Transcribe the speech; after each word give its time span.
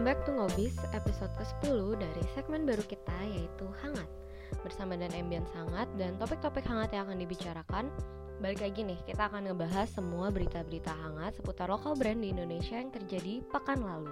Welcome 0.00 0.16
back 0.16 0.24
to 0.24 0.32
Ngobis, 0.32 0.76
episode 0.96 1.28
ke-10 1.36 2.00
dari 2.00 2.24
segmen 2.32 2.64
baru 2.64 2.80
kita 2.88 3.12
yaitu 3.36 3.68
Hangat. 3.84 4.08
Bersama 4.64 4.96
dan 4.96 5.12
ambience 5.12 5.52
hangat 5.52 5.92
dan 6.00 6.16
topik-topik 6.16 6.64
hangat 6.64 6.88
yang 6.96 7.04
akan 7.04 7.20
dibicarakan 7.20 7.92
Balik 8.40 8.64
lagi 8.64 8.80
nih, 8.80 8.96
kita 9.04 9.28
akan 9.28 9.52
ngebahas 9.52 9.92
semua 9.92 10.32
berita-berita 10.32 10.88
hangat 10.88 11.36
seputar 11.36 11.68
lokal 11.68 12.00
brand 12.00 12.16
di 12.16 12.32
Indonesia 12.32 12.80
yang 12.80 12.88
terjadi 12.88 13.44
pekan 13.52 13.84
lalu. 13.84 14.08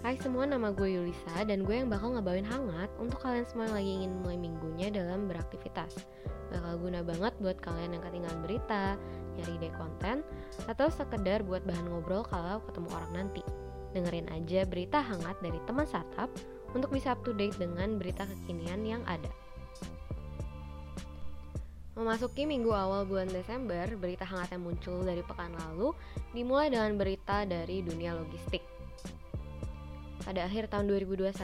Hai 0.00 0.16
semua, 0.24 0.48
nama 0.48 0.72
gue 0.72 0.88
Yulisa 0.88 1.44
dan 1.44 1.68
gue 1.68 1.76
yang 1.76 1.92
bakal 1.92 2.16
ngebawain 2.16 2.48
hangat 2.48 2.88
untuk 2.96 3.20
kalian 3.20 3.44
semua 3.44 3.68
yang 3.68 3.76
lagi 3.76 3.92
ingin 4.00 4.12
mulai 4.24 4.40
minggunya 4.40 4.88
dalam 4.88 5.28
beraktivitas. 5.28 6.00
Bakal 6.48 6.80
guna 6.80 7.04
banget 7.04 7.36
buat 7.44 7.60
kalian 7.60 7.92
yang 7.92 8.02
ketinggalan 8.08 8.40
berita, 8.40 8.96
nyari 9.36 9.52
ide 9.52 9.68
konten, 9.76 10.24
atau 10.64 10.88
sekedar 10.88 11.44
buat 11.44 11.60
bahan 11.68 11.92
ngobrol 11.92 12.24
kalau 12.24 12.64
ketemu 12.64 12.88
orang 12.88 13.12
nanti. 13.12 13.44
Dengerin 13.92 14.28
aja 14.32 14.64
berita 14.64 15.04
hangat 15.04 15.36
dari 15.44 15.60
teman 15.68 15.84
startup 15.84 16.32
untuk 16.72 16.92
bisa 16.92 17.12
up 17.12 17.20
to 17.24 17.36
date 17.36 17.56
dengan 17.60 18.00
berita 18.00 18.24
kekinian 18.24 18.84
yang 18.84 19.02
ada. 19.04 19.28
Memasuki 21.92 22.48
minggu 22.48 22.72
awal 22.72 23.04
bulan 23.04 23.28
Desember, 23.28 23.84
berita 24.00 24.24
hangat 24.24 24.56
yang 24.56 24.64
muncul 24.64 25.04
dari 25.04 25.20
pekan 25.20 25.52
lalu 25.68 25.92
dimulai 26.32 26.72
dengan 26.72 26.96
berita 26.96 27.44
dari 27.44 27.84
dunia 27.84 28.16
logistik. 28.16 28.64
Pada 30.22 30.48
akhir 30.48 30.72
tahun 30.72 30.88
2021, 30.88 31.34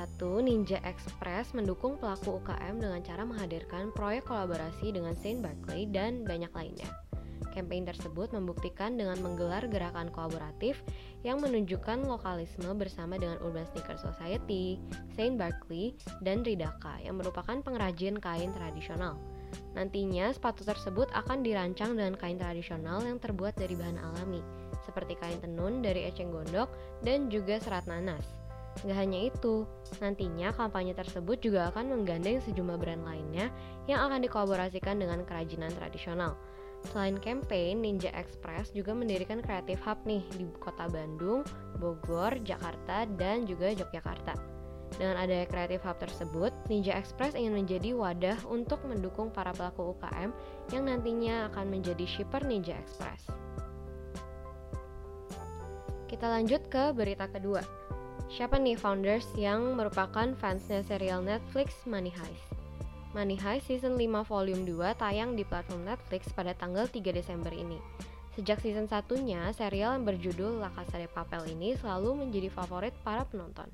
Ninja 0.41 0.79
Express 0.87 1.53
mendukung 1.53 2.01
pelaku 2.01 2.41
UKM 2.41 2.79
dengan 2.81 3.03
cara 3.05 3.27
menghadirkan 3.29 3.93
proyek 3.93 4.25
kolaborasi 4.31 4.95
dengan 4.95 5.13
Saint 5.19 5.45
Barclay 5.45 5.85
dan 5.85 6.25
banyak 6.25 6.49
lainnya. 6.55 6.89
Campaign 7.55 7.89
tersebut 7.89 8.31
membuktikan 8.35 8.95
dengan 8.99 9.19
menggelar 9.23 9.67
gerakan 9.67 10.11
kolaboratif 10.11 10.83
yang 11.23 11.39
menunjukkan 11.39 12.07
lokalisme 12.07 12.71
bersama 12.75 13.19
dengan 13.19 13.39
Urban 13.43 13.67
Sneaker 13.71 13.99
Society, 13.99 14.79
Saint 15.15 15.39
Barclay, 15.39 15.95
dan 16.23 16.47
Ridaka 16.47 17.03
yang 17.03 17.19
merupakan 17.19 17.59
pengrajin 17.63 18.19
kain 18.19 18.51
tradisional. 18.55 19.19
Nantinya, 19.73 20.29
sepatu 20.35 20.67
tersebut 20.67 21.09
akan 21.17 21.41
dirancang 21.41 21.97
dengan 21.97 22.15
kain 22.19 22.37
tradisional 22.37 23.01
yang 23.01 23.17
terbuat 23.17 23.57
dari 23.57 23.73
bahan 23.79 23.97
alami, 23.97 24.45
seperti 24.85 25.17
kain 25.17 25.41
tenun 25.41 25.81
dari 25.81 26.05
eceng 26.05 26.29
gondok 26.29 26.69
dan 27.01 27.33
juga 27.33 27.57
serat 27.61 27.89
nanas. 27.89 28.25
Gak 28.87 28.95
hanya 28.95 29.27
itu, 29.27 29.67
nantinya 29.99 30.55
kampanye 30.55 30.95
tersebut 30.95 31.43
juga 31.43 31.75
akan 31.75 31.99
menggandeng 31.99 32.39
sejumlah 32.47 32.79
brand 32.79 33.03
lainnya 33.03 33.51
yang 33.91 34.07
akan 34.07 34.23
dikolaborasikan 34.23 35.03
dengan 35.03 35.27
kerajinan 35.27 35.75
tradisional. 35.75 36.39
Selain 36.87 37.19
campaign, 37.19 37.83
Ninja 37.83 38.15
Express 38.15 38.71
juga 38.71 38.95
mendirikan 38.95 39.43
Creative 39.43 39.81
Hub 39.83 39.99
nih 40.07 40.23
di 40.39 40.47
kota 40.63 40.87
Bandung, 40.87 41.43
Bogor, 41.77 42.39
Jakarta, 42.47 43.05
dan 43.19 43.45
juga 43.45 43.75
Yogyakarta. 43.75 44.59
Dengan 44.97 45.21
adanya 45.21 45.45
Creative 45.45 45.85
Hub 45.85 45.99
tersebut, 46.01 46.53
Ninja 46.73 46.97
Express 46.97 47.37
ingin 47.37 47.61
menjadi 47.61 47.93
wadah 47.93 48.39
untuk 48.49 48.81
mendukung 48.89 49.29
para 49.29 49.53
pelaku 49.53 49.93
UKM 49.95 50.33
yang 50.73 50.89
nantinya 50.89 51.53
akan 51.53 51.69
menjadi 51.69 52.09
shipper 52.09 52.41
Ninja 52.49 52.75
Express. 52.81 53.29
Kita 56.09 56.25
lanjut 56.25 56.67
ke 56.73 56.97
berita 56.97 57.29
kedua. 57.29 57.61
Siapa 58.33 58.57
nih 58.57 58.81
founders 58.81 59.29
yang 59.37 59.77
merupakan 59.77 60.33
fansnya 60.37 60.81
serial 60.83 61.21
Netflix 61.21 61.85
Money 61.85 62.11
Heist? 62.11 62.58
Money 63.17 63.41
Heist 63.41 63.73
Season 63.73 63.97
5 63.97 64.05
Volume 64.29 64.69
2 64.69 65.01
tayang 65.01 65.33
di 65.33 65.41
platform 65.41 65.89
Netflix 65.89 66.29
pada 66.29 66.53
tanggal 66.53 66.85
3 66.85 67.01
Desember 67.09 67.49
ini. 67.49 67.81
Sejak 68.37 68.61
season 68.61 68.85
satunya, 68.85 69.49
serial 69.57 69.97
yang 69.97 70.05
berjudul 70.05 70.61
La 70.61 70.69
Casa 70.77 71.01
de 71.01 71.09
Papel 71.09 71.57
ini 71.57 71.73
selalu 71.81 72.21
menjadi 72.21 72.53
favorit 72.53 72.93
para 73.01 73.25
penonton. 73.25 73.65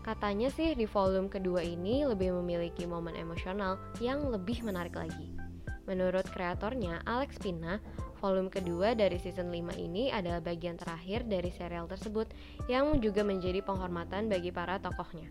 Katanya 0.00 0.48
sih 0.48 0.72
di 0.72 0.88
volume 0.88 1.28
kedua 1.28 1.60
ini 1.60 2.08
lebih 2.08 2.32
memiliki 2.40 2.88
momen 2.88 3.12
emosional 3.20 3.76
yang 4.00 4.32
lebih 4.32 4.64
menarik 4.64 4.96
lagi. 4.96 5.36
Menurut 5.84 6.24
kreatornya, 6.32 7.04
Alex 7.04 7.36
Pina, 7.36 7.76
volume 8.16 8.48
kedua 8.48 8.96
dari 8.96 9.20
season 9.20 9.52
5 9.52 9.76
ini 9.76 10.08
adalah 10.08 10.40
bagian 10.40 10.80
terakhir 10.80 11.28
dari 11.28 11.52
serial 11.52 11.84
tersebut 11.84 12.32
yang 12.72 12.96
juga 13.04 13.20
menjadi 13.20 13.60
penghormatan 13.60 14.32
bagi 14.32 14.48
para 14.48 14.80
tokohnya. 14.80 15.28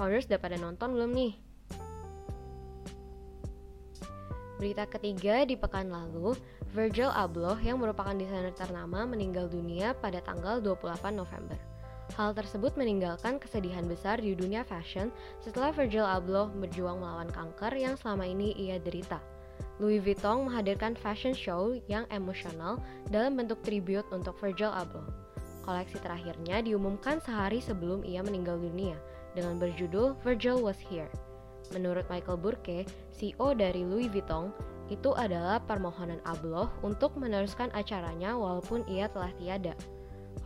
Founders 0.00 0.24
udah 0.24 0.40
pada 0.40 0.56
nonton 0.56 0.96
belum 0.96 1.12
nih? 1.12 1.45
Berita 4.56 4.88
ketiga 4.88 5.44
di 5.44 5.52
pekan 5.52 5.92
lalu, 5.92 6.32
Virgil 6.72 7.12
Abloh 7.12 7.60
yang 7.60 7.76
merupakan 7.76 8.16
desainer 8.16 8.56
ternama 8.56 9.04
meninggal 9.04 9.52
dunia 9.52 9.92
pada 10.00 10.24
tanggal 10.24 10.64
28 10.64 11.12
November. 11.12 11.60
Hal 12.16 12.32
tersebut 12.32 12.72
meninggalkan 12.80 13.36
kesedihan 13.36 13.84
besar 13.84 14.16
di 14.16 14.32
dunia 14.32 14.64
fashion 14.64 15.12
setelah 15.44 15.76
Virgil 15.76 16.08
Abloh 16.08 16.48
berjuang 16.56 17.04
melawan 17.04 17.28
kanker 17.28 17.76
yang 17.76 18.00
selama 18.00 18.24
ini 18.24 18.56
ia 18.56 18.80
derita. 18.80 19.20
Louis 19.76 20.00
Vuitton 20.00 20.48
menghadirkan 20.48 20.96
fashion 20.96 21.36
show 21.36 21.76
yang 21.84 22.08
emosional 22.08 22.80
dalam 23.12 23.36
bentuk 23.36 23.60
tribute 23.60 24.08
untuk 24.08 24.32
Virgil 24.40 24.72
Abloh. 24.72 25.04
Koleksi 25.68 26.00
terakhirnya 26.00 26.64
diumumkan 26.64 27.20
sehari 27.20 27.60
sebelum 27.60 28.00
ia 28.08 28.24
meninggal 28.24 28.56
dunia 28.56 28.96
dengan 29.36 29.60
berjudul 29.60 30.16
Virgil 30.24 30.64
Was 30.64 30.80
Here. 30.80 31.12
Menurut 31.74 32.06
Michael 32.06 32.38
Burke, 32.38 32.86
CEO 33.16 33.56
dari 33.56 33.82
Louis 33.82 34.06
Vuitton, 34.12 34.54
itu 34.86 35.10
adalah 35.18 35.58
permohonan 35.58 36.22
Abloh 36.22 36.70
untuk 36.86 37.18
meneruskan 37.18 37.74
acaranya 37.74 38.38
walaupun 38.38 38.86
ia 38.86 39.10
telah 39.10 39.34
tiada. 39.34 39.74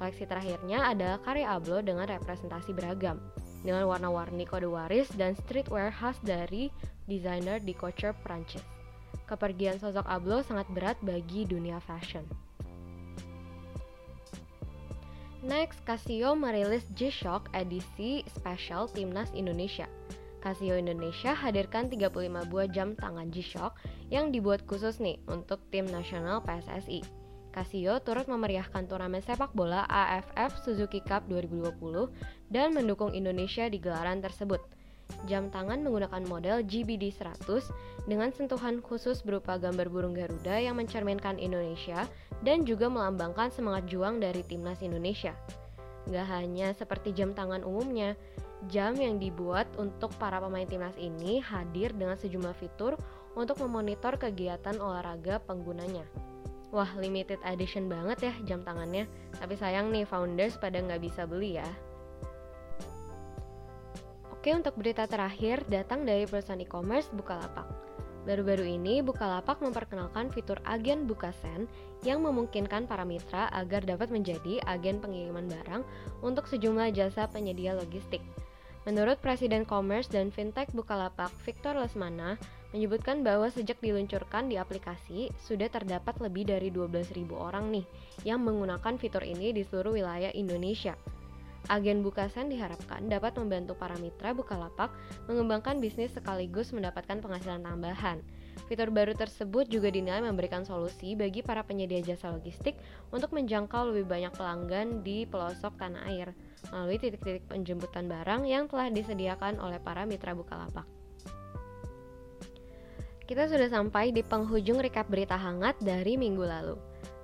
Koleksi 0.00 0.24
terakhirnya 0.24 0.88
adalah 0.88 1.20
karya 1.20 1.60
Abloh 1.60 1.84
dengan 1.84 2.08
representasi 2.08 2.72
beragam, 2.72 3.20
dengan 3.60 3.84
warna-warni 3.84 4.48
kode 4.48 4.64
waris 4.64 5.12
dan 5.12 5.36
streetwear 5.36 5.92
khas 5.92 6.16
dari 6.24 6.72
desainer 7.04 7.60
di 7.60 7.76
couture 7.76 8.16
Prancis. 8.24 8.64
Kepergian 9.28 9.76
sosok 9.76 10.08
Abloh 10.08 10.40
sangat 10.40 10.64
berat 10.72 10.96
bagi 11.04 11.44
dunia 11.44 11.76
fashion. 11.84 12.24
Next, 15.40 15.80
Casio 15.88 16.36
merilis 16.36 16.84
G-Shock 16.92 17.48
edisi 17.56 18.20
spesial 18.28 18.92
Timnas 18.92 19.32
Indonesia. 19.32 19.88
Casio 20.40 20.72
Indonesia 20.72 21.36
hadirkan 21.36 21.92
35 21.92 22.48
buah 22.48 22.68
jam 22.72 22.96
tangan 22.96 23.28
G-Shock 23.28 23.76
yang 24.08 24.32
dibuat 24.32 24.64
khusus 24.64 24.96
nih 24.96 25.20
untuk 25.28 25.60
tim 25.68 25.84
nasional 25.84 26.40
PSSI. 26.40 27.04
Casio 27.52 28.00
turut 28.00 28.24
memeriahkan 28.24 28.88
turnamen 28.88 29.20
sepak 29.20 29.52
bola 29.52 29.84
AFF 29.90 30.64
Suzuki 30.64 31.04
Cup 31.04 31.28
2020 31.28 31.76
dan 32.48 32.72
mendukung 32.72 33.12
Indonesia 33.12 33.68
di 33.68 33.76
gelaran 33.76 34.22
tersebut. 34.24 34.62
Jam 35.26 35.50
tangan 35.50 35.82
menggunakan 35.82 36.22
model 36.30 36.62
GBD 36.62 37.10
100 37.10 38.06
dengan 38.06 38.30
sentuhan 38.30 38.78
khusus 38.78 39.26
berupa 39.26 39.58
gambar 39.58 39.90
burung 39.90 40.14
Garuda 40.14 40.62
yang 40.62 40.78
mencerminkan 40.78 41.36
Indonesia 41.42 42.06
dan 42.46 42.62
juga 42.62 42.86
melambangkan 42.86 43.50
semangat 43.50 43.90
juang 43.90 44.22
dari 44.22 44.46
timnas 44.46 44.80
Indonesia. 44.80 45.34
Gak 46.08 46.26
hanya 46.30 46.70
seperti 46.72 47.10
jam 47.12 47.34
tangan 47.34 47.66
umumnya, 47.66 48.14
jam 48.68 48.92
yang 48.98 49.16
dibuat 49.16 49.64
untuk 49.80 50.12
para 50.20 50.36
pemain 50.42 50.68
timnas 50.68 50.96
ini 51.00 51.40
hadir 51.40 51.96
dengan 51.96 52.18
sejumlah 52.18 52.52
fitur 52.60 53.00
untuk 53.32 53.62
memonitor 53.64 54.20
kegiatan 54.20 54.76
olahraga 54.76 55.40
penggunanya. 55.48 56.04
Wah, 56.70 56.90
limited 56.98 57.40
edition 57.42 57.90
banget 57.90 58.30
ya 58.30 58.34
jam 58.46 58.62
tangannya. 58.62 59.08
Tapi 59.38 59.54
sayang 59.58 59.90
nih, 59.90 60.06
founders 60.06 60.54
pada 60.60 60.78
nggak 60.78 61.02
bisa 61.02 61.26
beli 61.26 61.58
ya. 61.58 61.66
Oke, 64.30 64.54
untuk 64.54 64.78
berita 64.78 65.04
terakhir 65.04 65.66
datang 65.68 66.06
dari 66.06 66.24
perusahaan 66.24 66.62
e-commerce 66.62 67.10
Bukalapak. 67.12 67.66
Baru-baru 68.24 68.76
ini, 68.76 69.00
Bukalapak 69.00 69.58
memperkenalkan 69.64 70.30
fitur 70.30 70.60
agen 70.62 71.08
Bukasen 71.08 71.66
yang 72.04 72.22
memungkinkan 72.24 72.86
para 72.86 73.02
mitra 73.04 73.50
agar 73.50 73.84
dapat 73.84 74.12
menjadi 74.12 74.60
agen 74.68 75.00
pengiriman 75.00 75.48
barang 75.48 75.82
untuk 76.24 76.46
sejumlah 76.46 76.92
jasa 76.94 77.26
penyedia 77.28 77.74
logistik. 77.76 78.22
Menurut 78.88 79.20
Presiden 79.20 79.68
Commerce 79.68 80.08
dan 80.08 80.32
Fintech 80.32 80.72
Bukalapak, 80.72 81.28
Victor 81.44 81.76
Lesmana, 81.76 82.40
menyebutkan 82.72 83.20
bahwa 83.20 83.52
sejak 83.52 83.76
diluncurkan 83.84 84.48
di 84.48 84.56
aplikasi, 84.56 85.28
sudah 85.36 85.68
terdapat 85.68 86.16
lebih 86.16 86.48
dari 86.48 86.72
12.000 86.72 87.28
orang 87.36 87.68
nih 87.68 87.84
yang 88.24 88.40
menggunakan 88.40 88.96
fitur 88.96 89.20
ini 89.20 89.52
di 89.52 89.68
seluruh 89.68 90.00
wilayah 90.00 90.32
Indonesia. 90.32 90.96
Agen 91.68 92.00
Bukasen 92.00 92.48
diharapkan 92.48 93.04
dapat 93.04 93.36
membantu 93.36 93.76
para 93.76 93.92
mitra 94.00 94.32
Bukalapak 94.32 94.88
mengembangkan 95.28 95.76
bisnis 95.76 96.16
sekaligus 96.16 96.72
mendapatkan 96.72 97.20
penghasilan 97.20 97.60
tambahan. 97.60 98.24
Fitur 98.64 98.88
baru 98.88 99.12
tersebut 99.12 99.68
juga 99.68 99.92
dinilai 99.92 100.24
memberikan 100.24 100.64
solusi 100.64 101.12
bagi 101.12 101.44
para 101.44 101.60
penyedia 101.60 102.00
jasa 102.00 102.32
logistik 102.32 102.80
untuk 103.12 103.36
menjangkau 103.36 103.92
lebih 103.92 104.08
banyak 104.08 104.32
pelanggan 104.32 105.04
di 105.04 105.28
pelosok 105.28 105.76
tanah 105.76 106.08
air 106.08 106.32
melalui 106.70 106.96
titik-titik 106.96 107.46
penjemputan 107.50 108.06
barang 108.06 108.46
yang 108.46 108.66
telah 108.66 108.88
disediakan 108.88 109.58
oleh 109.58 109.78
para 109.82 110.06
mitra 110.06 110.32
Bukalapak. 110.34 110.86
Kita 113.30 113.46
sudah 113.46 113.70
sampai 113.70 114.10
di 114.10 114.26
penghujung 114.26 114.82
recap 114.82 115.06
berita 115.06 115.38
hangat 115.38 115.78
dari 115.78 116.18
minggu 116.18 116.42
lalu. 116.42 116.74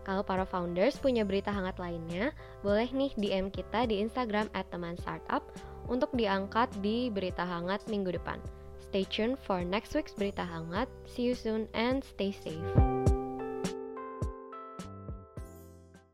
Kalau 0.06 0.22
para 0.22 0.46
founders 0.46 1.02
punya 1.02 1.26
berita 1.26 1.50
hangat 1.50 1.82
lainnya, 1.82 2.30
boleh 2.62 2.86
nih 2.94 3.10
DM 3.18 3.50
kita 3.50 3.90
di 3.90 3.98
Instagram 3.98 4.46
at 4.54 4.70
teman 4.70 4.94
untuk 5.90 6.14
diangkat 6.14 6.70
di 6.78 7.10
berita 7.10 7.42
hangat 7.42 7.82
minggu 7.90 8.14
depan. 8.14 8.38
Stay 8.78 9.02
tuned 9.02 9.34
for 9.42 9.66
next 9.66 9.98
week's 9.98 10.14
berita 10.14 10.46
hangat. 10.46 10.86
See 11.10 11.26
you 11.26 11.34
soon 11.34 11.66
and 11.74 12.06
stay 12.06 12.30
safe. 12.30 12.62